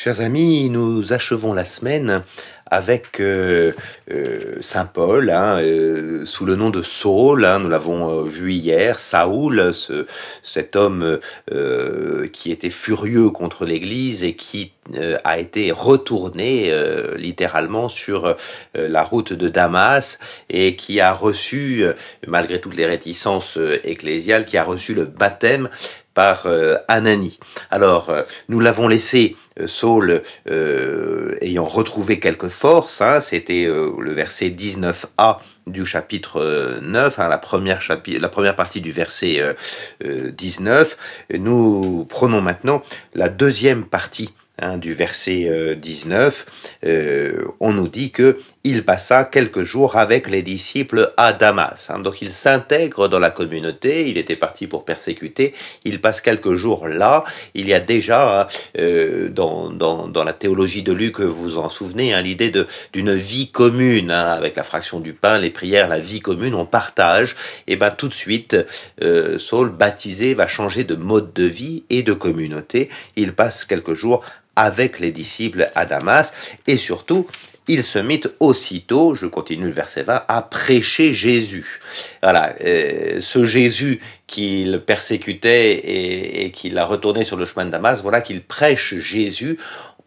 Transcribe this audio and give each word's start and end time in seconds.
Chers 0.00 0.20
amis, 0.20 0.70
nous 0.70 1.12
achevons 1.12 1.52
la 1.52 1.64
semaine 1.64 2.22
avec 2.70 3.18
euh, 3.18 3.72
euh, 4.12 4.54
Saint 4.60 4.84
Paul, 4.84 5.28
hein, 5.28 5.58
euh, 5.58 6.24
sous 6.24 6.44
le 6.46 6.54
nom 6.54 6.70
de 6.70 6.82
Saul, 6.82 7.44
hein, 7.44 7.58
nous 7.58 7.68
l'avons 7.68 8.22
vu 8.22 8.52
hier, 8.52 9.00
Saoul, 9.00 9.74
ce, 9.74 10.06
cet 10.44 10.76
homme 10.76 11.18
qui 12.32 12.52
était 12.52 12.70
furieux 12.70 13.30
contre 13.30 13.64
l'Église 13.64 14.22
et 14.22 14.36
qui 14.36 14.70
a 15.24 15.38
été 15.38 15.72
retourné 15.72 16.72
littéralement 17.16 17.88
sur 17.88 18.36
la 18.74 19.02
route 19.02 19.32
de 19.32 19.48
Damas 19.48 20.18
et 20.48 20.76
qui 20.76 21.00
a 21.00 21.12
reçu, 21.12 21.84
malgré 22.26 22.60
toutes 22.60 22.76
les 22.76 22.86
réticences 22.86 23.58
ecclésiales, 23.84 24.46
qui 24.46 24.56
a 24.56 24.64
reçu 24.64 24.94
le 24.94 25.04
baptême 25.04 25.68
par 26.18 26.48
Anani. 26.88 27.38
Alors, 27.70 28.12
nous 28.48 28.58
l'avons 28.58 28.88
laissé 28.88 29.36
euh, 29.60 29.66
Saul 29.66 30.22
euh, 30.50 31.36
ayant 31.40 31.64
retrouvé 31.64 32.18
quelques 32.20 32.48
forces, 32.48 33.00
hein, 33.00 33.20
c'était 33.20 33.66
euh, 33.66 33.92
le 34.00 34.12
verset 34.12 34.50
19a 34.50 35.38
du 35.66 35.84
chapitre 35.84 36.78
9, 36.82 37.18
hein, 37.18 37.28
la, 37.28 37.38
première 37.38 37.80
la 38.06 38.28
première 38.28 38.56
partie 38.56 38.80
du 38.80 38.90
verset 38.90 39.42
19. 40.02 41.26
Nous 41.38 42.06
prenons 42.08 42.40
maintenant 42.40 42.82
la 43.14 43.28
deuxième 43.28 43.84
partie 43.84 44.32
Hein, 44.60 44.76
du 44.76 44.92
verset 44.92 45.76
19, 45.80 46.46
euh, 46.84 46.88
euh, 46.88 47.44
on 47.60 47.72
nous 47.72 47.86
dit 47.86 48.10
que 48.10 48.40
il 48.64 48.84
passa 48.84 49.24
quelques 49.24 49.62
jours 49.62 49.96
avec 49.96 50.28
les 50.28 50.42
disciples 50.42 51.12
à 51.16 51.32
Damas. 51.32 51.90
Hein. 51.90 52.00
donc 52.00 52.22
il 52.22 52.32
s'intègre 52.32 53.08
dans 53.08 53.18
la 53.18 53.30
communauté, 53.30 54.08
il 54.08 54.18
était 54.18 54.36
parti 54.36 54.66
pour 54.66 54.84
persécuter, 54.84 55.54
il 55.84 56.00
passe 56.00 56.20
quelques 56.20 56.54
jours 56.54 56.88
là. 56.88 57.24
Il 57.54 57.68
y 57.68 57.74
a 57.74 57.80
déjà, 57.80 58.40
hein, 58.40 58.46
euh, 58.78 59.28
dans, 59.28 59.70
dans, 59.70 60.24
la 60.24 60.32
théologie 60.32 60.82
de 60.82 60.92
Luc, 60.92 61.20
vous 61.20 61.32
vous 61.32 61.58
en 61.58 61.68
souvenez, 61.68 62.12
hein, 62.12 62.20
l'idée 62.20 62.52
d'une 62.92 63.14
vie 63.14 63.50
commune, 63.50 64.10
avec 64.10 64.56
la 64.56 64.64
fraction 64.64 65.00
du 65.00 65.12
pain, 65.12 65.38
les 65.38 65.50
prières, 65.50 65.88
la 65.88 66.00
vie 66.00 66.20
commune, 66.20 66.54
on 66.54 66.66
partage. 66.66 67.36
Et 67.66 67.76
ben 67.76 67.90
tout 67.90 68.08
de 68.08 68.14
suite, 68.14 68.56
Saul, 69.38 69.70
baptisé, 69.70 70.34
va 70.34 70.46
changer 70.46 70.84
de 70.84 70.94
mode 70.94 71.32
de 71.32 71.44
vie 71.44 71.84
et 71.90 72.02
de 72.02 72.12
communauté. 72.12 72.88
Il 73.16 73.32
passe 73.32 73.64
quelques 73.64 73.94
jours 73.94 74.24
avec 74.58 74.98
les 74.98 75.12
disciples 75.12 75.70
à 75.76 75.86
Damas, 75.86 76.34
et 76.66 76.76
surtout, 76.76 77.28
il 77.68 77.84
se 77.84 77.98
mit 77.98 78.22
aussitôt, 78.40 79.14
je 79.14 79.26
continue 79.26 79.66
le 79.66 79.72
verset 79.72 80.02
20, 80.02 80.24
à 80.26 80.42
prêcher 80.42 81.12
Jésus. 81.12 81.80
Voilà, 82.22 82.54
euh, 82.64 83.20
ce 83.20 83.44
Jésus 83.44 84.00
qu'il 84.26 84.80
persécutait 84.80 85.72
et, 85.72 86.44
et 86.44 86.50
qu'il 86.50 86.76
a 86.78 86.84
retourné 86.84 87.24
sur 87.24 87.36
le 87.36 87.46
chemin 87.46 87.66
de 87.66 87.70
Damas, 87.70 88.02
voilà 88.02 88.20
qu'il 88.20 88.42
prêche 88.42 88.94
Jésus 88.96 89.58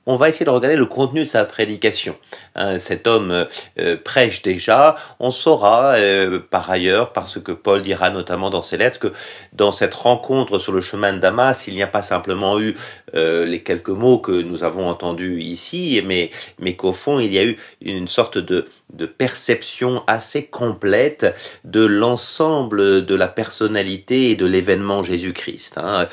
on 0.08 0.16
va 0.16 0.30
essayer 0.30 0.46
de 0.46 0.50
regarder 0.50 0.78
le 0.78 0.88
contenu 0.88 1.22
de 1.22 1.30
sa 1.30 1.46
prédication. 1.46 2.16
Hein, 2.56 2.80
cet 2.80 3.06
homme 3.06 3.48
euh, 3.80 3.98
prêche 4.04 4.42
déjà. 4.42 4.96
On 5.20 5.30
saura 5.30 5.94
euh, 5.96 6.40
par 6.40 6.72
ailleurs, 6.72 7.14
parce 7.14 7.40
que 7.40 7.52
Paul 7.52 7.82
dira 7.84 8.10
notamment 8.10 8.50
dans 8.50 8.62
ses 8.62 8.78
lettres, 8.78 9.00
que 9.00 9.14
dans 9.54 9.72
cette 9.72 9.94
rencontre 9.94 10.58
sur 10.58 10.74
le 10.74 10.82
chemin 10.82 11.14
de 11.14 11.20
Damas, 11.20 11.68
il 11.68 11.76
n'y 11.76 11.84
a 11.84 11.88
pas 11.88 12.02
simplement 12.02 12.60
eu 12.60 12.76
euh, 13.16 13.46
les 13.46 13.62
quelques 13.62 13.90
mots 13.90 14.20
que 14.20 14.32
nous 14.32 14.64
avons 14.64 14.88
entendus 14.88 15.42
ici, 15.42 16.02
mais, 16.06 16.32
mais 16.60 16.76
qu'au 16.76 16.94
fond, 16.94 17.20
il 17.20 17.34
y 17.34 17.40
a 17.40 17.44
eu 17.44 17.58
une 17.82 18.08
sorte 18.08 18.38
de, 18.38 18.66
de 18.94 19.06
perception 19.06 20.04
assez 20.08 20.44
complète 20.46 21.26
de 21.64 21.86
l'ensemble 21.86 23.06
de 23.06 23.16
la 23.16 23.28
personnalité 23.28 24.32
et 24.32 24.36
de 24.36 24.46
l'événement 24.46 25.04
Jésus-Christ. 25.04 25.78
Hein. 25.78 26.08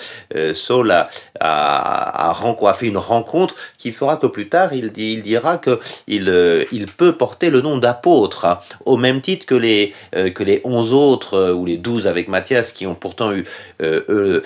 Saul 0.52 0.90
a, 0.90 1.08
a, 1.40 2.74
fait 2.74 2.86
une 2.86 2.98
rencontre 2.98 3.54
qui 3.78 3.92
fera 3.92 4.16
que 4.16 4.26
plus 4.26 4.48
tard, 4.48 4.72
il, 4.72 4.92
il 4.96 5.22
dira 5.22 5.58
que 5.58 5.78
il, 6.06 6.28
euh, 6.28 6.64
il 6.72 6.86
peut 6.86 7.12
porter 7.12 7.50
le 7.50 7.60
nom 7.60 7.76
d'apôtre, 7.76 8.60
au 8.84 8.96
même 8.96 9.20
titre 9.20 9.46
que 9.46 9.54
les, 9.54 9.92
euh, 10.14 10.30
que 10.30 10.42
les 10.42 10.60
onze 10.64 10.92
autres, 10.92 11.34
euh, 11.34 11.52
ou 11.52 11.66
les 11.66 11.76
douze 11.76 12.06
avec 12.06 12.28
Matthias, 12.28 12.72
qui 12.72 12.86
ont 12.86 12.94
pourtant 12.94 13.32
eu 13.32 13.44
eux, 13.80 14.42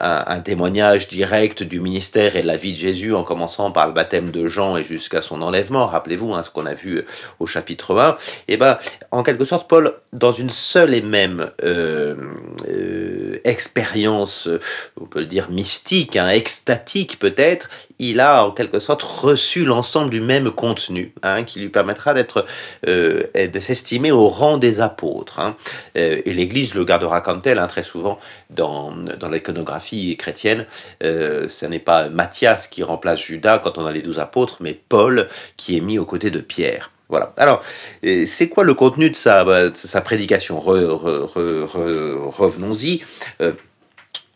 un, 0.00 0.40
témoignage 0.40 1.08
direct 1.12 1.62
du 1.62 1.80
ministère 1.80 2.36
et 2.36 2.42
de 2.42 2.46
la 2.46 2.56
vie 2.56 2.72
de 2.72 2.78
Jésus, 2.78 3.14
en 3.14 3.22
commençant 3.22 3.70
par 3.70 3.86
le 3.86 3.92
baptême 3.92 4.30
de 4.30 4.46
Jean 4.48 4.76
et 4.76 4.84
jusqu'à 4.84 5.20
son 5.20 5.42
enlèvement. 5.42 5.86
Rappelez-vous 5.86 6.32
hein, 6.34 6.42
ce 6.42 6.50
qu'on 6.50 6.66
a 6.66 6.74
vu 6.74 7.04
au 7.38 7.46
chapitre 7.46 7.98
1. 7.98 8.10
Et 8.10 8.54
eh 8.54 8.56
ben, 8.56 8.78
en 9.10 9.22
quelque 9.22 9.44
sorte, 9.44 9.68
Paul, 9.68 9.94
dans 10.12 10.32
une 10.32 10.50
seule 10.50 10.94
et 10.94 11.02
même 11.02 11.50
expérience, 13.44 14.48
on 15.00 15.04
peut 15.04 15.20
le 15.20 15.26
dire 15.26 15.50
mystique, 15.50 16.16
hein, 16.16 16.28
extatique 16.28 17.18
peut-être, 17.18 17.68
il 17.98 18.20
a 18.20 18.44
en 18.44 18.50
quelque 18.50 18.80
sorte 18.80 19.02
reçu 19.02 19.64
l'ensemble 19.64 20.10
du 20.10 20.20
même 20.20 20.50
contenu, 20.50 21.14
hein, 21.22 21.44
qui 21.44 21.60
lui 21.60 21.68
permettra 21.68 22.14
d'être, 22.14 22.44
euh, 22.88 23.22
de 23.34 23.60
s'estimer 23.60 24.10
au 24.10 24.28
rang 24.28 24.58
des 24.58 24.80
apôtres. 24.80 25.40
Euh, 25.96 26.20
et 26.24 26.34
l'Église 26.34 26.74
le 26.74 26.84
gardera 26.84 27.20
comme 27.20 27.40
tel, 27.40 27.64
très 27.68 27.82
souvent 27.82 28.18
dans, 28.50 28.92
dans 28.92 29.28
l'iconographie 29.28 30.16
chrétienne. 30.16 30.66
Euh, 31.02 31.48
ce 31.48 31.66
n'est 31.66 31.78
pas 31.78 32.08
Matthias 32.08 32.68
qui 32.68 32.82
remplace 32.82 33.20
Judas 33.20 33.58
quand 33.58 33.76
on 33.78 33.86
a 33.86 33.92
les 33.92 34.02
douze 34.02 34.18
apôtres, 34.18 34.56
mais 34.60 34.78
Paul 34.88 35.28
qui 35.56 35.76
est 35.76 35.80
mis 35.80 35.98
aux 35.98 36.06
côtés 36.06 36.30
de 36.30 36.40
Pierre. 36.40 36.90
Voilà. 37.08 37.34
Alors, 37.36 37.62
c'est 38.02 38.48
quoi 38.48 38.64
le 38.64 38.72
contenu 38.72 39.10
de 39.10 39.16
sa, 39.16 39.44
sa 39.74 40.00
prédication? 40.00 40.58
Revenons-y. 40.60 43.02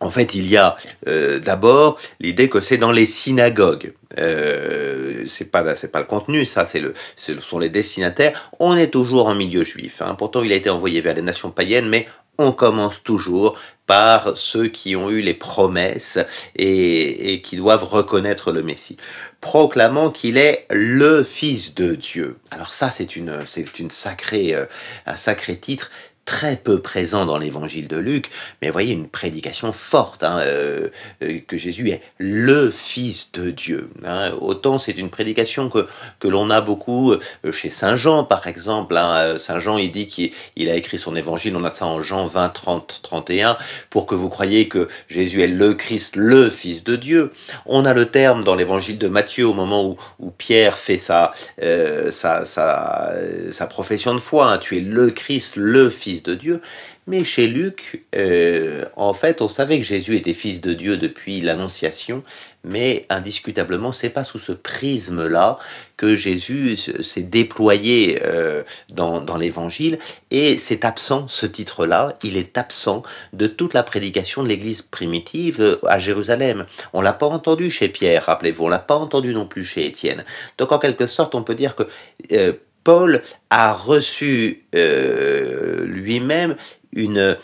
En 0.01 0.11
fait, 0.11 0.35
il 0.35 0.49
y 0.49 0.59
a 0.59 0.77
euh, 1.09 1.39
d'abord 1.39 1.99
l'idée 2.21 2.51
que 2.51 2.61
c'est 2.61 2.77
dans 2.77 2.93
les 2.93 3.07
synagogues. 3.07 3.95
Euh, 4.19 5.25
c'est 5.27 5.47
pas 5.47 5.75
c'est 5.75 5.89
pas 5.89 6.01
le 6.01 6.07
contenu, 6.07 6.45
ça 6.45 6.67
c'est 6.67 6.81
le 6.81 6.93
ce 7.17 7.41
sont 7.41 7.59
les 7.59 7.71
destinataires. 7.71 8.51
On 8.61 8.77
est 8.77 8.89
toujours 8.89 9.27
en 9.27 9.35
milieu 9.35 9.65
juif. 9.65 10.03
Hein. 10.03 10.15
Pourtant, 10.15 10.43
il 10.43 10.53
a 10.53 10.57
été 10.57 10.69
envoyé 10.69 11.01
vers 11.01 11.15
les 11.15 11.23
nations 11.23 11.51
païennes, 11.51 11.89
mais 11.89 12.07
on 12.39 12.53
commence 12.53 13.03
toujours 13.03 13.59
par 13.87 14.37
ceux 14.37 14.67
qui 14.67 14.97
ont 14.97 15.11
eu 15.11 15.21
les 15.21 15.35
promesses 15.35 16.19
et, 16.57 17.41
qui 17.43 17.57
doivent 17.57 17.85
reconnaître 17.85 18.51
le 18.51 18.63
Messie, 18.63 18.97
proclamant 19.41 20.11
qu'il 20.11 20.37
est 20.37 20.67
le 20.71 21.23
Fils 21.23 21.75
de 21.75 21.95
Dieu. 21.95 22.37
Alors 22.51 22.73
ça, 22.73 22.91
c'est 22.91 23.17
une, 23.17 23.47
c'est 23.47 23.79
une 23.79 23.91
sacrée, 23.91 24.55
euh, 24.55 24.67
un 25.07 25.17
sacré 25.17 25.57
titre 25.57 25.91
très 26.27 26.57
peu 26.57 26.83
présent 26.83 27.25
dans 27.25 27.39
l'évangile 27.39 27.87
de 27.87 27.97
Luc, 27.97 28.31
mais 28.61 28.69
voyez 28.69 28.93
une 28.93 29.09
prédication 29.09 29.73
forte, 29.73 30.25
hein, 30.25 30.41
euh, 30.41 30.89
euh, 31.23 31.39
que 31.47 31.57
Jésus 31.57 31.89
est 31.91 32.03
le 32.19 32.69
Fils 32.71 33.31
de 33.33 33.51
Dieu. 33.51 33.91
Hein. 34.05 34.33
Autant 34.41 34.81
c'est 34.81 34.99
une 34.99 35.09
prédication 35.09 35.71
que, 35.71 35.87
que 36.19 36.27
l'on 36.27 36.51
a 36.51 36.61
beaucoup 36.61 37.13
euh, 37.13 37.53
chez 37.53 37.71
Saint 37.71 37.97
Jean, 37.97 38.25
par 38.25 38.49
exemple. 38.49 38.97
Hein. 38.97 39.39
Saint 39.39 39.61
Jean, 39.61 39.79
il 39.79 39.93
dit 39.93 40.09
qu'il 40.09 40.69
a 40.69 40.75
écrit 40.75 40.99
son 40.99 41.15
évangile, 41.15 41.55
on 41.57 41.63
a 41.63 41.71
ça 41.71 41.87
en 41.87 42.03
Jean 42.03 42.27
20, 42.27 42.49
30, 42.49 43.01
31, 43.05 43.57
pour 43.89 44.07
que 44.07 44.17
vous 44.17 44.29
croyiez 44.29 44.67
que 44.67 44.89
Jésus 45.09 45.43
est 45.43 45.47
le 45.47 45.75
Christ, 45.75 46.17
le 46.17 46.51
Fils 46.51 46.83
de 46.83 46.97
Dieu. 46.97 47.33
On 47.67 47.85
a 47.85 47.95
le 47.95 48.07
terme 48.07 48.43
dans 48.43 48.57
l'évangile 48.57 48.99
de 48.99 49.07
Matthieu 49.07 49.47
au 49.47 49.55
moment 49.55 49.97
où, 50.19 50.31
Pierre 50.39 50.77
fait 50.77 50.99
sa, 50.99 51.33
sa, 52.11 52.45
sa, 52.45 53.15
sa, 53.53 53.67
profession 53.67 54.13
de 54.13 54.19
foi, 54.19 54.59
tu 54.59 54.77
es 54.77 54.81
le 54.81 55.11
Christ, 55.11 55.55
le 55.57 55.89
Fils 55.89 56.16
de 56.23 56.35
Dieu. 56.35 56.61
Mais 57.07 57.23
chez 57.23 57.47
Luc, 57.47 58.05
euh, 58.17 58.85
en 58.97 59.13
fait, 59.13 59.41
on 59.41 59.49
savait 59.49 59.79
que 59.79 59.85
Jésus 59.85 60.17
était 60.17 60.33
fils 60.33 60.61
de 60.61 60.75
Dieu 60.75 60.97
depuis 60.97 61.41
l'Annonciation, 61.41 62.25
mais 62.65 63.07
indiscutablement, 63.11 63.93
c'est 63.93 64.11
pas 64.11 64.25
sous 64.25 64.41
ce 64.41 64.51
prisme-là 64.51 65.59
que 65.97 66.17
Jésus 66.17 66.77
s'est 66.77 67.23
déployé 67.23 68.19
euh, 68.25 68.65
dans, 68.89 69.37
l'Évangile, 69.37 69.99
et 70.33 70.59
c'est 70.59 70.85
absent, 70.85 71.29
ce 71.29 71.47
titre-là, 71.47 72.15
il 72.25 72.37
est 72.37 72.59
absent 72.59 73.05
de 73.33 73.47
toute 73.47 73.73
la 73.73 73.85
prédication 73.85 74.43
de 74.43 74.49
l'Église 74.49 74.83
primitive 74.83 75.61
euh, 75.61 75.77
à 75.87 76.01
Jérusalem. 76.01 76.67
On 76.93 77.01
l'a 77.01 77.13
pas 77.13 77.27
entendu 77.27 77.71
chez 77.71 77.89
Pierre, 77.89 78.25
rappelez-vous, 78.25 78.65
on 78.65 78.69
l'a 78.69 78.81
pas 78.81 78.97
entendu 78.97 79.33
non 79.33 79.47
plus 79.47 79.65
chez 79.65 79.87
Étienne. 79.87 80.25
Donc 80.59 80.73
en 80.73 80.81
quelque 80.81 81.07
sorte, 81.07 81.37
on 81.37 81.45
peut 81.45 81.55
dire 81.55 81.77
que 81.77 81.85
Paul 82.87 83.21
a 83.51 83.73
reçu 83.73 84.63
euh, 84.77 85.85
lui-même 85.87 86.55
une, 86.93 87.37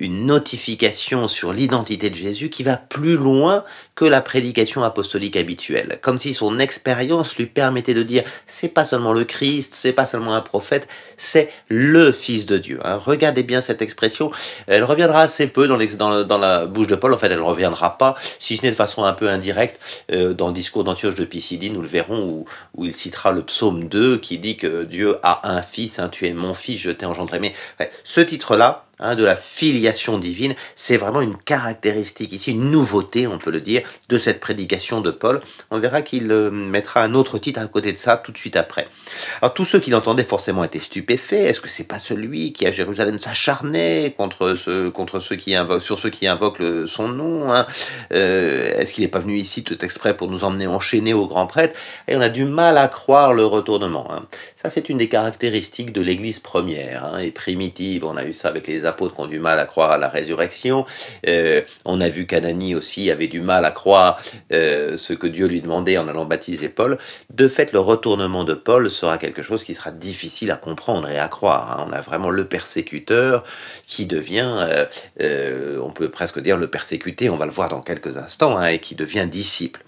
notification 0.00 1.26
sur 1.26 1.52
l'identité 1.52 2.10
de 2.10 2.14
Jésus 2.14 2.48
qui 2.48 2.62
va 2.62 2.76
plus 2.76 3.16
loin 3.16 3.64
que 3.98 4.04
la 4.04 4.20
prédication 4.20 4.84
apostolique 4.84 5.34
habituelle. 5.34 5.98
Comme 6.02 6.18
si 6.18 6.32
son 6.32 6.60
expérience 6.60 7.36
lui 7.36 7.46
permettait 7.46 7.94
de 7.94 8.04
dire 8.04 8.22
c'est 8.46 8.68
pas 8.68 8.84
seulement 8.84 9.12
le 9.12 9.24
Christ, 9.24 9.74
c'est 9.74 9.92
pas 9.92 10.06
seulement 10.06 10.36
un 10.36 10.40
prophète, 10.40 10.86
c'est 11.16 11.50
le 11.66 12.12
Fils 12.12 12.46
de 12.46 12.58
Dieu. 12.58 12.78
Hein. 12.84 13.00
Regardez 13.04 13.42
bien 13.42 13.60
cette 13.60 13.82
expression. 13.82 14.30
Elle 14.68 14.84
reviendra 14.84 15.22
assez 15.22 15.48
peu 15.48 15.66
dans, 15.66 16.38
la 16.38 16.66
bouche 16.66 16.86
de 16.86 16.94
Paul. 16.94 17.12
En 17.12 17.16
fait, 17.16 17.26
elle 17.26 17.38
ne 17.38 17.42
reviendra 17.42 17.98
pas, 17.98 18.14
si 18.38 18.56
ce 18.56 18.62
n'est 18.62 18.70
de 18.70 18.76
façon 18.76 19.02
un 19.02 19.14
peu 19.14 19.28
indirecte, 19.28 19.80
euh, 20.12 20.32
dans 20.32 20.46
le 20.46 20.52
discours 20.52 20.84
d'Antioche 20.84 21.16
de 21.16 21.24
Pisidie, 21.24 21.70
nous 21.70 21.82
le 21.82 21.88
verrons, 21.88 22.22
où, 22.22 22.44
où 22.76 22.84
il 22.84 22.94
citera 22.94 23.32
le 23.32 23.42
psaume 23.42 23.88
2 23.88 24.18
qui 24.18 24.38
dit 24.38 24.56
que 24.56 24.84
Dieu 24.84 25.16
a 25.24 25.50
un 25.50 25.60
fils, 25.60 25.98
hein, 25.98 26.08
tu 26.08 26.24
es 26.28 26.32
mon 26.32 26.54
fils, 26.54 26.80
je 26.80 26.90
t'ai 26.90 27.04
engendré. 27.04 27.40
Mais 27.40 27.52
ce 28.04 28.20
titre-là, 28.20 28.84
hein, 29.00 29.14
de 29.14 29.24
la 29.24 29.36
filiation 29.36 30.18
divine. 30.18 30.54
C'est 30.74 30.96
vraiment 30.96 31.20
une 31.20 31.36
caractéristique 31.36 32.32
ici, 32.32 32.52
une 32.52 32.70
nouveauté, 32.70 33.26
on 33.26 33.38
peut 33.38 33.50
le 33.50 33.60
dire, 33.60 33.82
de 34.08 34.18
cette 34.18 34.40
prédication 34.40 35.00
de 35.00 35.10
Paul. 35.10 35.40
On 35.70 35.78
verra 35.78 36.02
qu'il 36.02 36.30
euh, 36.30 36.50
mettra 36.50 37.02
un 37.02 37.14
autre 37.14 37.38
titre 37.38 37.60
à 37.60 37.66
côté 37.66 37.92
de 37.92 37.98
ça 37.98 38.16
tout 38.16 38.32
de 38.32 38.38
suite 38.38 38.56
après. 38.56 38.88
Alors 39.42 39.54
tous 39.54 39.64
ceux 39.64 39.80
qui 39.80 39.90
l'entendaient 39.90 40.24
forcément 40.24 40.64
étaient 40.64 40.80
stupéfaits. 40.80 41.32
Est-ce 41.32 41.60
que 41.60 41.68
c'est 41.68 41.84
pas 41.84 41.98
celui 41.98 42.52
qui 42.52 42.66
à 42.66 42.72
Jérusalem 42.72 43.18
s'acharnait 43.18 44.14
contre 44.16 44.54
ceux, 44.54 44.90
qui 45.36 45.54
invoquent, 45.54 45.82
sur 45.82 45.98
ceux 45.98 46.10
qui 46.10 46.26
invoquent 46.26 46.86
son 46.86 47.08
nom 47.08 47.52
hein? 47.52 47.66
Euh, 48.12 48.72
Est-ce 48.78 48.92
qu'il 48.92 49.04
n'est 49.04 49.08
pas 49.10 49.18
venu 49.18 49.36
ici 49.38 49.62
tout 49.64 49.84
exprès 49.84 50.16
pour 50.16 50.30
nous 50.30 50.44
emmener 50.44 50.66
enchaîner 50.66 51.14
au 51.14 51.26
grand 51.26 51.46
prêtre? 51.46 51.78
Et 52.06 52.16
on 52.16 52.20
a 52.20 52.28
du 52.28 52.44
mal 52.44 52.78
à 52.78 52.88
croire 52.88 53.34
le 53.34 53.44
retournement. 53.44 54.12
Hein. 54.12 54.26
Ça, 54.56 54.70
c'est 54.70 54.88
une 54.88 54.98
des 54.98 55.08
caractéristiques 55.08 55.92
de 55.92 56.00
l'Église 56.00 56.40
première 56.40 57.18
et 57.18 57.30
primitive. 57.30 58.04
On 58.04 58.16
a 58.16 58.24
eu 58.24 58.32
ça 58.32 58.48
avec 58.48 58.66
les 58.66 58.84
apôtres 58.88 59.20
ont 59.20 59.26
du 59.26 59.38
mal 59.38 59.58
à 59.60 59.66
croire 59.66 59.92
à 59.92 59.98
la 59.98 60.08
résurrection. 60.08 60.84
Euh, 61.28 61.62
on 61.84 62.00
a 62.00 62.08
vu 62.08 62.26
qu'Anani 62.26 62.74
aussi 62.74 63.10
avait 63.10 63.28
du 63.28 63.40
mal 63.40 63.64
à 63.64 63.70
croire 63.70 64.20
euh, 64.52 64.96
ce 64.96 65.12
que 65.12 65.26
Dieu 65.26 65.46
lui 65.46 65.60
demandait 65.60 65.98
en 65.98 66.08
allant 66.08 66.24
baptiser 66.24 66.68
Paul. 66.68 66.98
De 67.30 67.46
fait, 67.46 67.72
le 67.72 67.78
retournement 67.78 68.44
de 68.44 68.54
Paul 68.54 68.90
sera 68.90 69.18
quelque 69.18 69.42
chose 69.42 69.62
qui 69.62 69.74
sera 69.74 69.90
difficile 69.92 70.50
à 70.50 70.56
comprendre 70.56 71.08
et 71.08 71.18
à 71.18 71.28
croire. 71.28 71.78
Hein. 71.78 71.86
On 71.88 71.92
a 71.92 72.00
vraiment 72.00 72.30
le 72.30 72.44
persécuteur 72.46 73.44
qui 73.86 74.06
devient, 74.06 74.66
euh, 75.20 75.78
on 75.80 75.90
peut 75.90 76.08
presque 76.08 76.40
dire 76.40 76.56
le 76.56 76.66
persécuté, 76.66 77.30
on 77.30 77.36
va 77.36 77.46
le 77.46 77.52
voir 77.52 77.68
dans 77.68 77.80
quelques 77.80 78.16
instants, 78.16 78.56
hein, 78.56 78.66
et 78.66 78.78
qui 78.78 78.94
devient 78.94 79.26
disciple. 79.30 79.80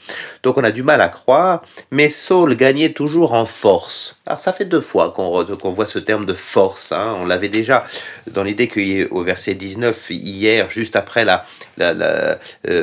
Donc 0.42 0.58
on 0.58 0.64
a 0.64 0.70
du 0.70 0.82
mal 0.82 1.00
à 1.00 1.08
croire, 1.08 1.62
mais 1.90 2.08
Saul 2.08 2.56
gagnait 2.56 2.92
toujours 2.92 3.32
en 3.32 3.46
force. 3.46 4.16
Alors 4.26 4.38
ça 4.38 4.52
fait 4.52 4.64
deux 4.64 4.80
fois 4.80 5.12
qu'on 5.12 5.70
voit 5.70 5.86
ce 5.86 5.98
terme 5.98 6.26
de 6.26 6.34
force. 6.34 6.92
Hein. 6.92 7.16
On 7.20 7.24
l'avait 7.24 7.48
déjà 7.48 7.86
dans 8.30 8.42
l'idée 8.42 8.68
qu'au 9.08 9.22
verset 9.22 9.54
19, 9.54 10.10
hier, 10.10 10.70
juste 10.70 10.96
après 10.96 11.24
la, 11.24 11.44
euh, 11.80 12.36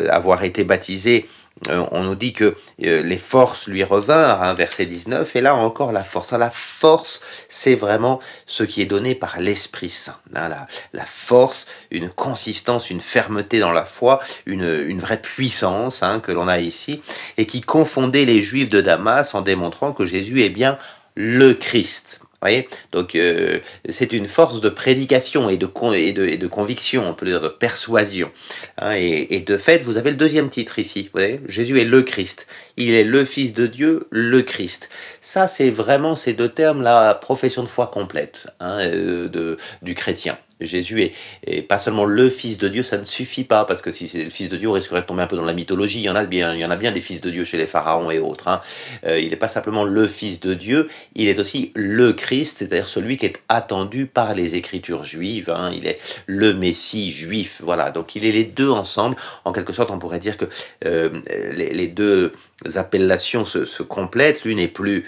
avoir 0.10 0.44
été 0.44 0.64
baptisé, 0.64 1.28
euh, 1.70 1.86
on 1.92 2.04
nous 2.04 2.16
dit 2.16 2.34
que 2.34 2.56
euh, 2.84 3.02
les 3.02 3.18
forces 3.18 3.68
lui 3.68 3.84
revinrent, 3.84 4.42
hein, 4.44 4.54
verset 4.54 4.86
19, 4.86 5.36
et 5.36 5.42
là 5.42 5.56
encore 5.56 5.92
la 5.92 6.04
force. 6.04 6.32
la 6.34 6.52
force, 6.52 7.22
c'est 7.50 7.76
vraiment 7.76 8.20
ce 8.46 8.64
qui 8.64 8.82
est 8.82 8.86
donné 8.86 9.16
par 9.16 9.40
l'Esprit 9.40 9.90
Saint. 9.90 10.18
Hein, 10.36 10.50
la, 10.94 11.06
force, 11.06 11.68
une 11.92 12.10
consistance, 12.10 12.90
une 12.90 13.02
fermeté 13.02 13.60
dans 13.60 13.72
la 13.72 13.86
foi, 13.86 14.20
une, 14.46 15.00
vraie 15.00 15.22
puissance 15.22 16.04
hein, 16.04 16.20
que 16.20 16.32
l'on 16.32 16.48
a 16.48 16.60
ici, 16.60 17.02
et 17.38 17.46
qui 17.46 17.62
confondait 17.62 18.26
les 18.26 18.42
Juifs 18.42 18.70
de 18.70 18.82
Damas 18.82 19.34
en 19.34 19.42
démontrant 19.42 19.94
que 19.94 20.06
Jésus 20.06 20.44
est 20.44 20.50
bien 20.50 20.78
le 21.16 21.54
Christ 21.54 22.22
voyez? 22.42 22.68
Donc 22.92 23.16
euh, 23.16 23.60
c'est 23.90 24.14
une 24.14 24.28
force 24.28 24.62
de 24.62 24.70
prédication 24.70 25.50
et 25.50 25.58
de, 25.58 25.68
et 25.94 26.38
de, 26.38 26.48
conviction, 26.48 27.08
on 27.08 27.14
peut 27.14 27.26
dire 27.26 27.42
de 27.42 27.48
persuasion. 27.48 28.32
Hein, 28.78 28.96
et, 28.96 29.36
et, 29.36 29.40
de 29.40 29.58
fait, 29.58 29.84
vous 29.84 29.98
avez 29.98 30.12
le 30.12 30.18
deuxième 30.18 30.50
titre 30.50 30.80
ici. 30.80 31.04
Vous 31.04 31.20
voyez? 31.20 31.40
Jésus 31.48 31.80
est 31.80 31.86
le 31.86 32.04
Christ. 32.04 32.48
Il 32.78 32.94
est 32.94 33.04
le 33.04 33.26
Fils 33.26 33.54
de 33.54 33.68
Dieu, 33.68 34.08
le 34.12 34.42
Christ. 34.42 34.90
Ça, 35.22 35.48
c'est 35.48 35.70
vraiment 35.70 36.16
ces 36.16 36.34
deux 36.34 36.50
termes, 36.50 36.82
la 36.82 37.14
profession 37.16 37.64
de 37.64 37.68
foi 37.68 37.88
complète 37.88 38.48
hein, 38.60 38.80
euh, 38.82 39.28
de, 39.28 39.58
du 39.82 39.96
chrétien. 39.96 40.38
Jésus 40.60 41.12
est, 41.46 41.62
pas 41.62 41.78
seulement 41.78 42.06
le 42.06 42.30
Fils 42.30 42.58
de 42.58 42.68
Dieu, 42.68 42.84
ça 42.84 42.98
ne 42.98 43.04
suffit 43.04 43.44
pas, 43.44 43.66
parce 43.66 43.82
que 43.82 43.92
si 43.92 44.08
c'est 44.08 44.24
le 44.24 44.30
Fils 44.30 44.50
de 44.50 44.58
Dieu, 44.58 44.68
on 44.70 44.74
risquerait 44.74 45.02
de 45.02 45.06
tomber 45.06 45.24
un 45.24 45.28
peu 45.28 45.36
dans 45.36 45.46
la 45.46 45.54
mythologie. 45.54 46.00
Il 46.00 46.04
y 46.06 46.10
en 46.10 46.16
a 46.16 46.26
bien, 46.26 46.54
il 46.54 46.60
y 46.60 46.66
en 46.66 46.72
a 46.72 46.76
bien 46.76 46.92
des 46.92 47.02
Fils 47.02 47.22
de 47.22 47.30
Dieu 47.30 47.44
chez 47.44 47.58
les 47.58 47.68
pharaons 47.68 48.10
et 48.12 48.20
autres. 48.20 48.48
Hein. 48.48 48.62
Euh, 49.06 49.20
il 49.20 49.30
n'est 49.30 49.36
pas 49.36 49.48
simplement 49.48 49.84
le 49.84 50.08
Fils 50.08 50.40
de 50.40 50.54
Dieu, 50.54 50.88
il 51.16 51.28
est 51.28 51.40
aussi 51.40 51.72
le 51.76 52.14
Christ, 52.14 52.60
c'est-à-dire 52.60 52.88
celui 52.88 53.18
qui 53.18 53.26
est 53.26 53.44
attendu 53.50 54.08
par 54.08 54.34
les 54.34 54.56
Écritures 54.56 55.04
juives. 55.04 55.50
Hein. 55.50 55.72
Il 55.74 55.88
est 55.88 56.00
le 56.26 56.54
Messie 56.54 57.12
juif. 57.12 57.62
Voilà, 57.64 57.92
donc 57.92 58.16
il 58.16 58.26
est 58.26 58.32
les 58.32 58.44
deux 58.46 58.70
ensemble. 58.70 59.16
En 59.46 59.52
quelque 59.52 59.74
sorte, 59.74 59.92
on 59.92 60.00
pourrait 60.00 60.20
dire 60.20 60.38
que 60.38 60.46
euh, 60.86 61.10
les, 61.56 61.88
deux 61.88 62.34
appellations 62.76 63.46
se, 63.46 63.66
se 63.66 63.84
complètent. 63.84 64.44
L'une 64.44 64.60
est 64.60 64.68
plus 64.68 65.06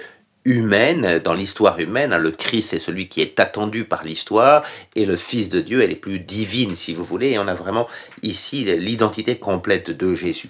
humaine, 0.50 1.20
dans 1.24 1.34
l'histoire 1.34 1.80
humaine. 1.80 2.12
Hein, 2.12 2.18
le 2.18 2.32
Christ 2.32 2.74
est 2.74 2.80
celui 2.80 3.08
qui 3.08 3.22
est 3.22 3.40
attendu 3.40 3.86
par 3.86 4.04
l'histoire, 4.04 4.64
et 4.96 5.06
le 5.06 5.16
Fils 5.16 5.50
de 5.50 5.62
Dieu, 5.62 5.82
elle 5.82 5.92
est 5.92 5.96
plus 5.96 6.20
divine, 6.20 6.76
si 6.76 6.94
vous 6.94 7.04
voulez. 7.04 7.30
Et 7.32 7.40
on 7.40 7.48
a 7.48 7.54
vraiment 7.54 7.88
ici 8.24 8.64
l'identité 8.64 9.38
complète 9.38 9.92
de 9.92 10.16
Jésus. 10.16 10.50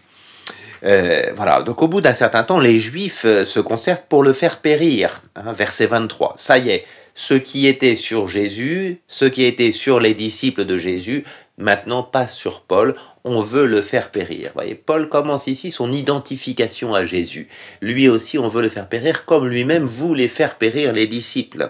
Euh, 0.83 1.23
voilà, 1.35 1.61
donc 1.61 1.81
au 1.81 1.89
bout 1.89 1.99
d'un 1.99 2.13
certain 2.13 2.43
temps, 2.43 2.59
les 2.59 2.77
Juifs 2.77 3.25
euh, 3.25 3.43
se 3.43 3.59
concertent 3.59 4.05
pour 4.07 4.23
le 4.23 4.31
faire 4.31 4.61
périr. 4.61 5.21
Hein, 5.35 5.51
verset 5.51 5.87
23. 5.87 6.35
Ça 6.37 6.57
y 6.57 6.69
est, 6.69 6.85
ceux 7.13 7.39
qui 7.39 7.67
étaient 7.67 7.97
sur 7.97 8.29
Jésus, 8.29 9.01
ceux 9.07 9.27
qui 9.27 9.43
étaient 9.43 9.73
sur 9.73 9.99
les 9.99 10.13
disciples 10.13 10.63
de 10.63 10.77
Jésus, 10.77 11.25
maintenant 11.57 12.01
passent 12.01 12.35
sur 12.35 12.61
Paul 12.61 12.95
on 13.29 13.41
veut 13.41 13.67
le 13.67 13.81
faire 13.81 14.09
périr. 14.09 14.51
Voyez, 14.55 14.73
Paul 14.73 15.07
commence 15.07 15.45
ici 15.45 15.69
son 15.69 15.91
identification 15.91 16.95
à 16.95 17.05
Jésus. 17.05 17.47
Lui 17.81 18.09
aussi, 18.09 18.39
on 18.39 18.47
veut 18.47 18.63
le 18.63 18.69
faire 18.69 18.89
périr 18.89 19.25
comme 19.25 19.47
lui-même 19.47 19.85
voulait 19.85 20.27
faire 20.27 20.55
périr 20.55 20.93
les 20.93 21.05
disciples. 21.05 21.69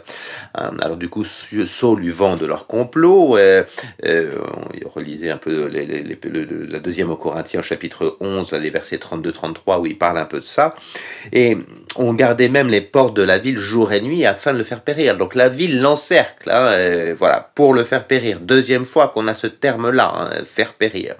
Hein, 0.56 0.72
alors 0.82 0.96
du 0.96 1.10
coup, 1.10 1.26
Saul 1.26 2.00
lui 2.00 2.12
vend 2.12 2.38
de 2.38 2.46
leur 2.46 2.66
complot. 2.66 3.38
Euh, 3.38 3.64
on 4.04 4.90
relisait 4.90 5.30
un 5.30 5.38
peu 5.38 5.70
la 5.70 6.80
deuxième 6.80 7.12
au 7.12 7.18
Corinthiens, 7.18 7.62
chapitre 7.62 8.18
11, 8.22 8.54
les 8.54 8.70
versets 8.70 8.98
32-33, 8.98 9.80
où 9.80 9.86
il 9.86 9.98
parle 9.98 10.18
un 10.18 10.26
peu 10.26 10.40
de 10.40 10.46
ça. 10.46 10.74
Et 11.34 11.58
on 11.98 12.14
gardait 12.14 12.50
même 12.50 12.70
les 12.70 12.82
portes 12.82 13.16
de 13.16 13.24
la 13.24 13.38
ville 13.38 13.58
jour 13.58 13.92
et 13.92 14.02
nuit 14.02 14.26
afin 14.26 14.54
de 14.54 14.58
le 14.58 14.64
faire 14.64 14.82
périr. 14.82 15.18
Donc 15.18 15.36
la 15.36 15.50
ville 15.50 15.82
l'encercle, 15.82 16.50
hein, 16.52 17.14
voilà, 17.18 17.52
pour 17.54 17.74
le 17.74 17.84
faire 17.84 18.06
périr. 18.08 18.40
Deuxième 18.40 18.86
fois 18.86 19.10
qu'on 19.10 19.28
a 19.28 19.34
ce 19.34 19.48
terme-là, 19.48 20.14
hein, 20.16 20.44
faire 20.46 20.74
périr. 20.74 21.16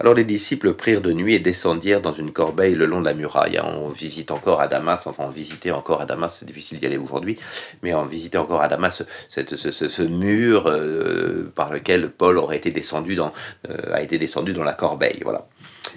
Alors 0.00 0.14
les 0.14 0.24
disciples 0.24 0.74
prirent 0.74 1.00
de 1.00 1.12
nuit 1.12 1.34
et 1.34 1.38
descendirent 1.38 2.00
dans 2.00 2.12
une 2.12 2.32
corbeille 2.32 2.74
le 2.74 2.86
long 2.86 3.00
de 3.00 3.06
la 3.06 3.14
muraille. 3.14 3.60
On 3.62 3.88
visite 3.88 4.30
encore 4.30 4.60
à 4.60 4.68
Damas, 4.68 5.06
enfin 5.06 5.24
on 5.26 5.30
visitait 5.30 5.72
encore 5.72 6.00
à 6.00 6.06
Damas, 6.06 6.36
c'est 6.38 6.46
difficile 6.46 6.78
d'y 6.78 6.86
aller 6.86 6.98
aujourd'hui, 6.98 7.36
mais 7.82 7.94
on 7.94 8.04
visitait 8.04 8.38
encore 8.38 8.62
à 8.62 8.68
Damas 8.68 9.02
ce, 9.28 10.02
mur 10.02 10.68
euh, 10.68 11.52
par 11.54 11.72
lequel 11.72 12.10
Paul 12.10 12.38
aurait 12.38 12.56
été 12.56 12.70
descendu 12.70 13.16
dans, 13.16 13.32
euh, 13.68 13.92
a 13.92 14.02
été 14.02 14.18
descendu 14.18 14.52
dans 14.52 14.64
la 14.64 14.74
corbeille. 14.74 15.20
Voilà. 15.24 15.48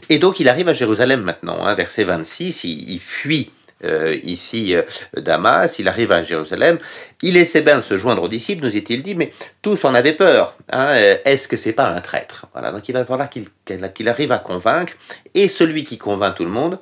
Et 0.10 0.18
donc 0.18 0.40
il 0.40 0.50
arrive 0.50 0.68
à 0.68 0.74
Jérusalem 0.74 1.22
maintenant, 1.22 1.66
hein, 1.66 1.74
verset 1.76 2.04
26, 2.04 2.64
il 2.64 3.00
fuit 3.00 3.52
euh, 3.84 4.18
ici 4.24 4.76
euh, 4.76 4.84
Damas, 5.16 5.80
il 5.80 5.88
arrive 5.88 6.12
à 6.12 6.22
Jérusalem, 6.22 6.78
il 7.22 7.38
essaie 7.38 7.62
bien 7.62 7.78
de 7.78 7.82
se 7.82 7.98
joindre 7.98 8.24
aux 8.24 8.28
disciples, 8.28 8.64
nous 8.64 8.76
est-il 8.76 9.02
dit, 9.02 9.16
mais 9.16 9.32
tous 9.62 9.86
en 9.86 9.94
avaient 9.96 10.14
peur. 10.14 10.56
Hein, 10.72 10.88
euh, 10.90 11.18
est-ce 11.26 11.48
que 11.48 11.58
c'est 11.58 11.74
pas 11.74 11.88
un 11.88 12.02
traître? 12.02 12.46
Voilà, 12.54 12.72
donc 12.72 12.88
il 12.88 12.94
va 12.94 13.06
falloir 13.06 13.30
qu'il 13.30 14.10
arrive 14.10 14.32
à 14.32 14.40
convaincre, 14.40 14.94
et 15.34 15.48
celui 15.48 15.84
qui 15.84 15.98
convainc 15.98 16.36
tout 16.36 16.46
le 16.46 16.52
monde, 16.52 16.80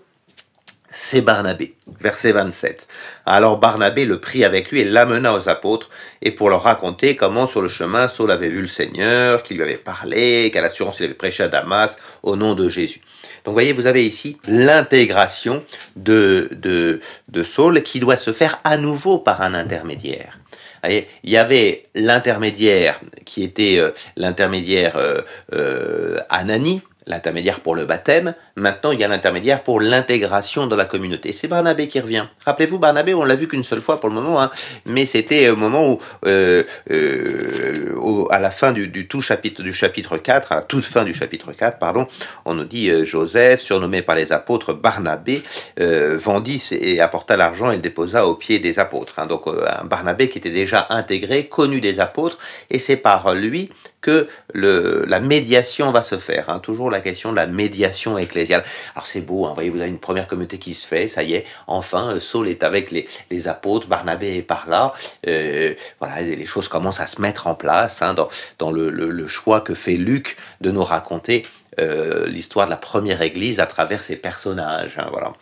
c'est 0.92 1.22
Barnabé. 1.22 1.76
Verset 2.00 2.32
27. 2.32 2.88
Alors 3.26 3.58
Barnabé 3.58 4.06
le 4.06 4.19
prit 4.19 4.44
avec 4.44 4.72
lui 4.72 4.81
et 4.81 4.86
l'amena 4.86 5.34
aux 5.34 5.50
apôtres, 5.50 5.90
et 6.22 6.31
pour 6.31 6.50
leur 6.50 6.64
raconter 6.64 7.16
comment 7.16 7.48
sur 7.48 7.62
le 7.62 7.68
chemin 7.68 8.08
Saul 8.08 8.31
avait 8.31 8.50
vu 8.50 8.62
le 8.62 8.68
Seigneur, 8.68 9.44
qu'il 9.44 9.58
lui 9.58 9.64
avait 9.64 9.76
parlé, 9.76 10.50
qu'à 10.52 10.62
l'assurance 10.62 11.00
il 11.00 11.06
avait 11.06 11.14
prêché 11.14 11.44
à 11.44 11.48
Damas 11.48 11.98
au 12.24 12.36
nom 12.36 12.56
de 12.56 12.69
Jésus. 12.69 13.02
Donc 13.46 13.54
voyez, 13.54 13.74
vous 13.74 13.88
avez 13.88 14.06
ici 14.06 14.38
l'intégration 14.48 15.64
de, 15.96 16.50
de, 16.52 17.00
de 17.28 17.44
Saul 17.44 17.84
qui 17.84 18.00
doit 18.00 18.18
se 18.18 18.34
faire 18.34 18.60
à 18.64 18.78
nouveau 18.78 19.19
par 19.19 19.42
un 19.42 19.54
intermédiaire. 19.54 20.40
il 20.88 21.06
y 21.24 21.38
avait 21.38 21.88
l'intermédiaire 21.96 23.00
qui 23.26 23.44
était 23.44 23.78
euh, 23.78 23.92
l'intermédiaire 24.16 24.98
euh, 24.98 25.22
euh, 25.54 26.18
Anani, 26.30 26.81
l'intermédiaire 27.08 27.60
pour 27.60 27.76
le 27.76 27.86
baptême, 27.86 28.36
maintenant 28.59 28.92
il 28.92 28.99
y 28.99 29.04
a 29.04 29.07
l'intermédiaire 29.07 29.63
pour 29.63 29.81
l'intégration 29.81 30.68
dans 30.68 30.75
la 30.75 30.85
communauté. 30.85 31.31
C'est 31.31 31.47
Barnabé 31.47 31.87
qui 31.87 31.99
revient. 31.99 32.25
Rappelez-vous, 32.45 32.80
Barnabé, 32.80 33.13
on 33.13 33.23
l'a 33.23 33.35
vu 33.35 33.47
qu'une 33.47 33.63
seule 33.63 33.81
fois 33.81 33.99
pour 33.99 34.09
le 34.09 34.16
moment, 34.16 34.42
hein, 34.42 34.51
mais 34.85 35.06
c'était 35.06 35.49
au 35.49 35.56
moment 35.56 35.89
où, 35.92 35.99
euh, 36.25 36.63
euh, 36.92 38.25
à 38.30 38.39
la 38.39 38.49
fin 38.49 38.71
du, 38.71 39.07
tout 39.07 39.21
chapitre, 39.21 39.63
du 39.63 39.73
chapitre 39.73 40.18
4, 40.18 40.51
à 40.51 40.61
toute 40.61 40.85
fin 40.85 41.04
du 41.04 41.13
chapitre 41.13 41.51
4, 41.51 41.80
pardon, 41.80 42.07
on 42.45 42.54
nous 42.54 42.66
dit 42.66 42.89
euh, 42.89 43.04
Joseph, 43.04 43.61
surnommé 43.61 44.01
par 44.01 44.16
les 44.16 44.31
apôtres 44.31 44.73
Barnabé, 44.73 45.44
vendit 45.78 46.63
et 46.71 47.01
apporta 47.01 47.37
l'argent 47.37 47.71
et 47.71 47.75
le 47.75 47.81
déposa 47.81 48.28
aux 48.28 48.35
pieds 48.35 48.59
des 48.59 48.80
apôtres. 48.80 49.16
Hein. 49.18 49.25
donc 49.25 49.47
un 49.47 49.85
Barnabé 49.85 50.30
qui 50.30 50.37
était 50.37 50.49
déjà 50.49 50.87
intégré, 50.89 51.45
connu 51.45 51.81
des 51.81 51.99
apôtres, 51.99 52.37
et 52.69 52.80
c'est 52.80 52.97
par 52.97 53.33
lui 53.33 53.69
que 54.01 54.28
la 54.54 55.19
médiation 55.19 55.92
va 55.92 56.01
se 56.01 56.18
faire. 56.18 56.49
Hein. 56.49 56.59
toujours 56.59 56.89
la 56.89 57.01
question 57.01 57.31
de 57.31 57.35
la 57.35 57.47
médiation 57.47 58.18
Alors 58.54 59.06
c'est 59.06 59.22
beau, 59.22 59.46
hein, 59.46 59.52
voyez, 59.54 59.70
vous 59.70 59.82
avez 59.82 59.90
une 59.90 60.00
première 60.00 60.28
communauté 60.28 60.58
qui 60.58 60.74
se 60.74 60.88
fait, 60.88 61.08
ça 61.08 61.24
y 61.24 61.34
est, 61.34 61.46
enfin, 61.68 62.16
euh, 62.16 62.20
Saul 62.20 62.48
est 62.48 62.64
avec 62.64 62.92
les, 62.92 63.48
apôtres, 63.48 63.88
Barnabé 63.88 64.38
est 64.38 64.42
par 64.42 64.70
là, 64.70 64.94
euh, 65.28 65.74
voilà, 66.00 66.22
les 66.22 66.46
choses 66.46 66.68
commencent 66.68 67.00
à 67.00 67.08
se 67.08 67.22
mettre 67.22 67.48
en 67.48 67.56
place 67.56 68.02
hein, 68.02 68.16
dans, 68.58 68.72
le, 68.72 69.28
choix 69.28 69.62
que 69.62 69.74
fait 69.74 69.94
Luc 69.94 70.38
de 70.62 70.72
nous 70.72 70.84
raconter 70.84 71.46
euh, 71.80 72.28
l'histoire 72.28 72.66
de 72.66 72.72
la 72.72 72.78
première 72.78 73.22
église 73.22 73.60
à 73.60 73.66
travers 73.66 74.04
ces 74.04 74.16
personnages. 74.16 74.98
Hein, 74.98 75.08
voilà. 75.12 75.34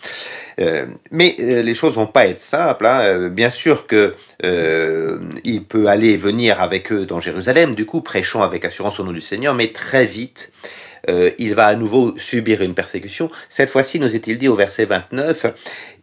mais 1.09 1.35
les 1.37 1.73
choses 1.73 1.93
vont 1.93 2.07
pas 2.07 2.27
être 2.27 2.41
simples. 2.41 2.85
Hein. 2.85 3.29
Bien 3.29 3.49
sûr 3.49 3.87
que 3.87 4.13
il 5.43 5.63
peut 5.63 5.87
aller 5.87 6.09
et 6.09 6.17
venir 6.17 6.61
avec 6.61 6.91
eux 6.91 7.05
dans 7.05 7.19
Jérusalem, 7.19 7.75
du 7.75 7.85
coup 7.85 8.01
prêchant 8.01 8.43
avec 8.43 8.65
assurance 8.65 8.99
au 8.99 9.03
nom 9.03 9.13
du 9.13 9.21
Seigneur, 9.21 9.55
mais 9.55 9.71
très 9.71 10.05
vite 10.05 10.51
il 11.07 11.53
va 11.53 11.67
à 11.67 11.75
nouveau 11.75 12.17
subir 12.17 12.61
une 12.61 12.73
persécution. 12.73 13.29
Cette 13.49 13.69
fois-ci, 13.69 13.99
nous 13.99 14.15
est-il 14.15 14.37
dit 14.37 14.47
au 14.47 14.55
verset 14.55 14.85
29, 14.85 15.47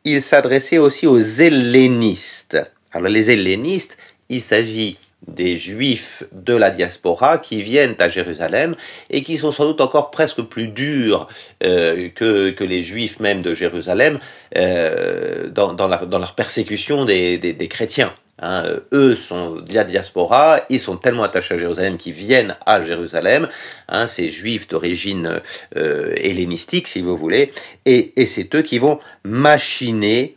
il 0.05 0.23
s'adressait 0.23 0.79
aussi 0.79 1.07
aux 1.07 1.21
hellénistes. 1.21 2.59
Alors 2.93 3.09
les 3.09 3.31
hellénistes, 3.31 3.99
il 4.29 4.41
s'agit 4.41 4.99
des 5.27 5.57
juifs 5.57 6.23
de 6.33 6.55
la 6.55 6.71
diaspora 6.71 7.39
qui 7.39 7.63
viennent 7.63 7.95
à 7.99 8.09
Jérusalem 8.09 8.75
et 9.11 9.23
qui 9.23 9.37
sont 9.39 9.53
sans 9.53 9.65
doute 9.65 9.81
encore 9.81 10.11
presque 10.11 10.43
plus 10.43 10.69
durs 10.69 11.29
euh, 11.63 12.09
que, 12.11 12.55
les 12.63 12.83
juifs 12.83 13.21
même 13.21 13.43
de 13.43 13.55
Jérusalem 13.55 14.19
euh, 14.57 15.49
dans, 15.49 15.73
dans, 15.73 15.89
leur 15.89 16.35
persécution 16.35 17.05
des 17.05 17.69
chrétiens. 17.71 18.15
Hein, 18.41 18.65
eux 18.93 19.15
sont 19.15 19.57
de 19.61 19.73
la 19.73 19.85
diaspora, 19.85 20.63
ils 20.69 20.81
sont 20.81 20.97
tellement 20.97 21.23
attachés 21.23 21.55
à 21.55 21.57
Jérusalem 21.57 21.97
qu'ils 21.97 22.15
viennent 22.15 22.57
à 22.67 22.83
Jérusalem, 22.83 23.49
hein, 23.89 24.09
ces 24.09 24.29
juifs 24.29 24.67
d'origine 24.67 25.41
euh, 25.77 26.13
hellénistique 26.17 26.89
si 26.89 27.01
vous 27.01 27.17
voulez, 27.17 27.53
et, 27.87 28.13
c'est 28.27 28.53
eux 28.57 28.63
qui 28.63 28.79
vont 28.79 28.99
machiner 29.25 30.37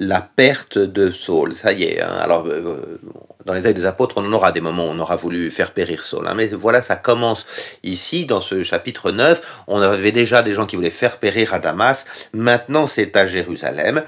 la 0.00 0.20
perte 0.20 0.78
de 0.78 1.12
Saul. 1.12 1.54
Ça 1.54 1.72
y 1.72 1.84
est, 1.84 2.02
hein. 2.02 2.16
alors 2.20 2.44
euh, 2.48 3.00
dans 3.48 3.54
les 3.54 3.66
actes 3.66 3.78
des 3.78 3.86
apôtres, 3.86 4.18
on 4.18 4.32
aura 4.32 4.50
des 4.50 4.60
moments 4.60 4.86
où 4.86 4.90
on 4.90 4.98
aura 4.98 5.14
voulu 5.14 5.50
faire 5.50 5.72
périr 5.72 6.02
Saul. 6.02 6.28
Mais 6.36 6.48
voilà, 6.48 6.82
ça 6.82 6.96
commence 6.96 7.46
ici, 7.82 8.26
dans 8.26 8.40
ce 8.40 8.62
chapitre 8.62 9.10
9. 9.10 9.62
On 9.68 9.80
avait 9.80 10.12
déjà 10.12 10.42
des 10.42 10.52
gens 10.52 10.66
qui 10.66 10.76
voulaient 10.76 10.90
faire 10.90 11.16
périr 11.16 11.54
à 11.54 11.58
Damas. 11.58 12.04
Maintenant, 12.34 12.86
c'est 12.86 13.16
à 13.16 13.26
Jérusalem. 13.26 14.02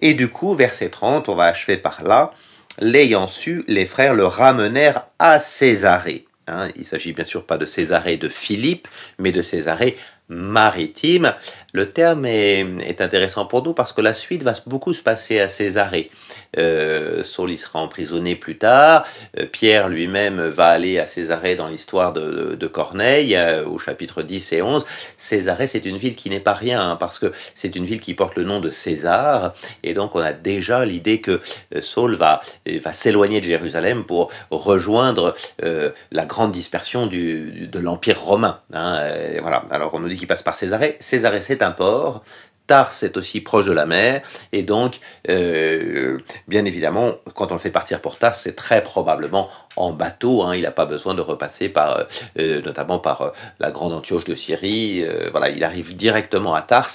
Et 0.00 0.14
du 0.14 0.28
coup, 0.28 0.54
verset 0.54 0.88
30, 0.88 1.28
on 1.28 1.34
va 1.34 1.44
achever 1.44 1.76
par 1.76 2.02
là. 2.02 2.32
L'ayant 2.80 3.26
su, 3.26 3.64
les 3.66 3.86
frères 3.86 4.14
le 4.14 4.26
ramenèrent 4.26 5.06
à 5.18 5.40
Césarée. 5.40 6.26
Hein. 6.46 6.68
il 6.76 6.86
s'agit 6.86 7.12
bien 7.12 7.26
sûr 7.26 7.44
pas 7.44 7.58
de 7.58 7.66
Césarée 7.66 8.16
de 8.16 8.28
Philippe, 8.28 8.88
mais 9.18 9.32
de 9.32 9.42
Césarée 9.42 9.98
maritime. 10.28 11.34
Le 11.72 11.90
terme 11.90 12.24
est, 12.24 12.60
est, 12.86 13.00
intéressant 13.00 13.46
pour 13.46 13.62
nous 13.64 13.74
parce 13.74 13.92
que 13.92 14.00
la 14.00 14.14
suite 14.14 14.42
va 14.42 14.52
beaucoup 14.66 14.94
se 14.94 15.02
passer 15.02 15.40
à 15.40 15.48
Césarée. 15.48 16.10
Euh, 16.56 17.22
Saul 17.22 17.50
y 17.50 17.58
sera 17.58 17.80
emprisonné 17.80 18.36
plus 18.36 18.58
tard. 18.58 19.06
Euh, 19.38 19.46
Pierre 19.46 19.88
lui-même 19.88 20.40
va 20.40 20.68
aller 20.68 20.98
à 20.98 21.06
Césarée 21.06 21.56
dans 21.56 21.68
l'histoire 21.68 22.12
de, 22.12 22.54
de, 22.54 22.66
Corneille, 22.66 23.36
euh, 23.36 23.64
au 23.66 23.78
chapitre 23.78 24.22
10 24.22 24.52
et 24.52 24.62
11. 24.62 24.86
Césarée, 25.16 25.66
c'est 25.66 25.84
une 25.84 25.96
ville 25.96 26.16
qui 26.16 26.30
n'est 26.30 26.40
pas 26.40 26.54
rien, 26.54 26.90
hein, 26.90 26.96
parce 26.96 27.18
que 27.18 27.32
c'est 27.54 27.76
une 27.76 27.84
ville 27.84 28.00
qui 28.00 28.14
porte 28.14 28.36
le 28.36 28.44
nom 28.44 28.60
de 28.60 28.70
César. 28.70 29.52
Et 29.82 29.94
donc, 29.94 30.14
on 30.14 30.20
a 30.20 30.32
déjà 30.32 30.84
l'idée 30.84 31.20
que 31.20 31.40
Saul 31.80 32.14
va, 32.14 32.40
va 32.66 32.92
s'éloigner 32.92 33.40
de 33.40 33.46
Jérusalem 33.46 34.04
pour 34.04 34.30
rejoindre 34.50 35.34
la 35.60 36.24
grande 36.24 36.52
dispersion 36.52 37.06
du, 37.06 37.66
de 37.66 37.78
l'Empire 37.78 38.20
romain. 38.20 38.60
Hein, 38.72 39.00
voilà. 39.40 39.64
Alors, 39.70 39.94
on 39.94 40.00
nous 40.00 40.08
dit 40.08 40.16
qu'il 40.16 40.28
passe 40.28 40.42
par 40.42 40.56
Césarée. 40.56 40.96
Césarée, 41.00 41.40
c'est 41.40 41.62
un 41.62 41.72
port. 41.72 42.22
Tars 42.68 42.92
est 43.02 43.16
aussi 43.16 43.40
proche 43.40 43.64
de 43.64 43.72
la 43.72 43.86
mer, 43.86 44.22
et 44.52 44.62
donc, 44.62 45.00
euh, 45.28 46.18
bien 46.46 46.64
évidemment, 46.64 47.14
quand 47.34 47.50
on 47.50 47.54
le 47.54 47.60
fait 47.60 47.72
partir 47.72 48.00
pour 48.00 48.16
Tars, 48.16 48.36
c'est 48.36 48.54
très 48.54 48.82
probablement 48.84 49.48
en 49.74 49.92
bateau. 49.92 50.42
Hein, 50.42 50.54
il 50.54 50.62
n'a 50.62 50.70
pas 50.70 50.86
besoin 50.86 51.14
de 51.14 51.20
repasser 51.20 51.68
par, 51.68 51.98
euh, 51.98 52.04
euh 52.38 52.62
notamment 52.62 53.00
par 53.00 53.32
la 53.58 53.72
grande 53.72 53.92
Antioche 53.92 54.24
de 54.24 54.34
Syrie. 54.34 55.04
Voilà, 55.32 55.48
il 55.48 55.64
arrive 55.64 55.96
directement 55.96 56.54
à 56.54 56.62
Tars, 56.62 56.90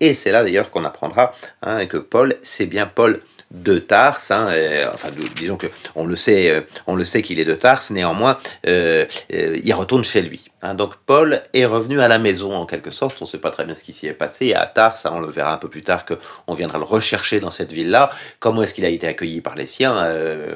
et 0.00 0.14
c'est 0.14 0.32
là 0.32 0.42
d'ailleurs 0.42 0.70
qu'on 0.70 0.84
apprendra 0.84 1.32
hein, 1.62 1.86
que 1.86 1.98
Paul, 1.98 2.34
c'est 2.42 2.66
bien 2.66 2.86
Paul 2.86 3.20
de 3.50 3.78
Tars. 3.78 4.20
Hein, 4.30 4.48
enfin, 4.92 5.08
disons 5.36 5.56
que 5.56 5.68
on 5.94 6.04
le 6.04 6.16
sait, 6.16 6.50
euh, 6.50 6.60
on 6.86 6.94
le 6.94 7.04
sait 7.04 7.22
qu'il 7.22 7.40
est 7.40 7.44
de 7.44 7.54
Tars. 7.54 7.82
Néanmoins, 7.90 8.38
euh, 8.66 9.04
euh, 9.32 9.58
il 9.62 9.72
retourne 9.72 10.04
chez 10.04 10.22
lui. 10.22 10.44
Hein. 10.60 10.74
donc 10.74 10.96
Paul 11.06 11.40
est 11.54 11.66
revenu 11.66 12.00
à 12.00 12.08
la 12.08 12.18
maison 12.18 12.54
en 12.54 12.66
quelque 12.66 12.90
sorte. 12.90 13.16
On 13.20 13.24
ne 13.24 13.30
sait 13.30 13.38
pas 13.38 13.50
très 13.50 13.64
bien 13.64 13.74
ce 13.74 13.84
qui 13.84 13.92
s'y 13.92 14.06
est 14.06 14.12
passé 14.12 14.54
à 14.54 14.66
Tars. 14.66 14.96
Hein, 15.04 15.10
on 15.14 15.20
le 15.20 15.30
verra 15.30 15.54
un 15.54 15.58
peu 15.58 15.68
plus 15.68 15.82
tard 15.82 16.04
que 16.04 16.14
on 16.46 16.54
viendra 16.54 16.78
le 16.78 16.84
rechercher 16.84 17.40
dans 17.40 17.50
cette 17.50 17.72
ville-là. 17.72 18.10
Comment 18.40 18.62
est-ce 18.62 18.74
qu'il 18.74 18.84
a 18.84 18.90
été 18.90 19.06
accueilli 19.06 19.40
par 19.40 19.54
les 19.54 19.66
siens 19.66 20.08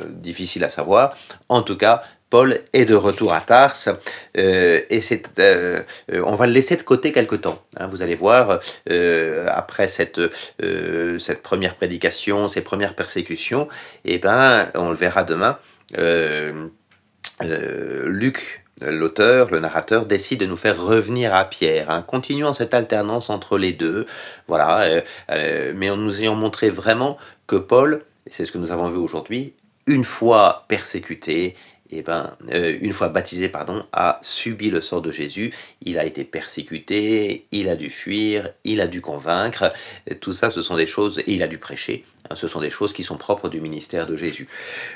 Difficile 0.08 0.64
à 0.64 0.68
savoir. 0.68 1.14
En 1.48 1.62
tout 1.62 1.76
cas, 1.76 2.02
Paul 2.32 2.60
est 2.72 2.86
de 2.86 2.94
retour 2.94 3.34
à 3.34 3.42
Tars 3.42 3.76
euh, 4.38 4.80
et 4.88 5.02
c'est, 5.02 5.38
euh, 5.38 5.80
on 6.24 6.34
va 6.34 6.46
le 6.46 6.54
laisser 6.54 6.76
de 6.76 6.82
côté 6.82 7.12
quelque 7.12 7.36
temps. 7.36 7.62
Hein, 7.76 7.88
vous 7.88 8.00
allez 8.00 8.14
voir, 8.14 8.58
euh, 8.88 9.46
après 9.50 9.86
cette, 9.86 10.18
euh, 10.62 11.18
première 11.42 11.74
prédication, 11.74 12.48
ces 12.48 12.62
premières 12.62 12.94
persécutions, 12.94 13.68
et 14.06 14.14
eh 14.14 14.18
ben, 14.18 14.70
on 14.74 14.88
le 14.88 14.94
verra 14.94 15.24
demain, 15.24 15.58
euh, 15.98 16.68
euh, 17.44 18.08
Luc 18.08 18.64
l'auteur, 18.80 19.50
le 19.50 19.58
narrateur, 19.58 20.06
décide 20.06 20.40
de 20.40 20.46
nous 20.46 20.56
faire 20.56 20.82
revenir 20.82 21.34
à 21.34 21.44
Pierre, 21.44 21.90
hein, 21.90 22.00
continuant 22.00 22.54
cette 22.54 22.72
alternance 22.72 23.28
entre 23.28 23.58
les 23.58 23.74
deux, 23.74 24.06
voilà, 24.48 24.80
euh, 24.80 25.00
euh, 25.30 25.74
mais 25.76 25.90
en 25.90 25.98
nous 25.98 26.22
ayant 26.22 26.34
montré 26.34 26.70
vraiment 26.70 27.18
que 27.46 27.56
Paul, 27.56 28.02
c'est 28.26 28.46
ce 28.46 28.52
que 28.52 28.58
nous 28.58 28.70
avons 28.70 28.88
vu 28.88 28.96
aujourd'hui, 28.96 29.52
une 29.86 30.04
fois 30.04 30.64
persécuté, 30.68 31.56
eh 31.94 32.02
ben, 32.02 32.30
euh, 32.52 32.76
une 32.80 32.92
fois 32.92 33.10
baptisé, 33.10 33.50
pardon, 33.50 33.84
a 33.92 34.18
subi 34.22 34.70
le 34.70 34.80
sort 34.80 35.02
de 35.02 35.10
Jésus. 35.10 35.52
Il 35.82 35.98
a 35.98 36.06
été 36.06 36.24
persécuté, 36.24 37.46
il 37.52 37.68
a 37.68 37.76
dû 37.76 37.90
fuir, 37.90 38.48
il 38.64 38.80
a 38.80 38.86
dû 38.86 39.02
convaincre. 39.02 39.72
Tout 40.20 40.32
ça, 40.32 40.50
ce 40.50 40.62
sont 40.62 40.76
des 40.76 40.86
choses, 40.86 41.18
et 41.20 41.32
il 41.32 41.42
a 41.42 41.48
dû 41.48 41.58
prêcher. 41.58 42.04
Hein, 42.30 42.34
ce 42.34 42.48
sont 42.48 42.60
des 42.60 42.70
choses 42.70 42.94
qui 42.94 43.02
sont 43.02 43.16
propres 43.16 43.50
du 43.50 43.60
ministère 43.60 44.06
de 44.06 44.16
Jésus. 44.16 44.48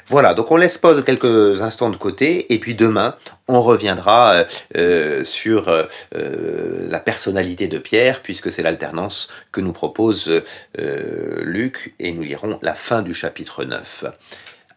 Voilà, 0.06 0.32
donc 0.32 0.50
on 0.50 0.56
laisse 0.56 0.78
Paul 0.78 1.04
quelques 1.04 1.60
instants 1.60 1.90
de 1.90 1.96
côté, 1.96 2.52
et 2.54 2.58
puis 2.58 2.74
demain, 2.74 3.16
on 3.46 3.62
reviendra 3.62 4.32
euh, 4.32 4.44
euh 4.76 5.24
sur 5.24 5.70
la 6.14 7.00
personnalité 7.00 7.68
de 7.68 7.78
Pierre, 7.78 8.22
puisque 8.22 8.50
c'est 8.50 8.62
l'alternance 8.62 9.28
que 9.52 9.60
nous 9.60 9.72
propose 9.72 10.42
Luc, 10.78 11.94
et 11.98 12.12
nous 12.12 12.22
lirons 12.22 12.58
la 12.62 12.74
fin 12.74 13.02
du 13.02 13.12
chapitre 13.12 13.64
9. 13.64 14.04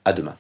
À 0.06 0.14
demain. 0.14 0.40